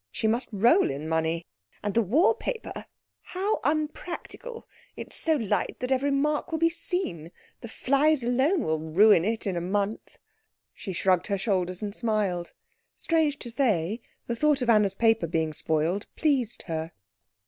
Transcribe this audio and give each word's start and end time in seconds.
"She 0.11 0.25
must 0.25 0.47
roll 0.51 0.89
in 0.89 1.07
money. 1.07 1.45
And 1.83 1.93
the 1.93 2.01
wall 2.01 2.33
paper 2.33 2.87
how 3.21 3.59
unpractical! 3.63 4.67
It 4.95 5.09
is 5.13 5.13
so 5.19 5.35
light 5.35 5.75
that 5.77 5.91
every 5.91 6.09
mark 6.09 6.51
will 6.51 6.57
be 6.57 6.71
seen. 6.71 7.31
The 7.59 7.67
flies 7.67 8.23
alone 8.23 8.63
will 8.63 8.79
ruin 8.79 9.23
it 9.23 9.45
in 9.45 9.55
a 9.55 9.61
month." 9.61 10.17
She 10.73 10.91
shrugged 10.91 11.27
her 11.27 11.37
shoulders, 11.37 11.83
and 11.83 11.93
smiled; 11.93 12.53
strange 12.95 13.37
to 13.37 13.51
say, 13.51 14.01
the 14.25 14.35
thought 14.35 14.63
of 14.63 14.71
Anna's 14.71 14.95
paper 14.95 15.27
being 15.27 15.53
spoiled 15.53 16.07
pleased 16.15 16.63
her. 16.63 16.93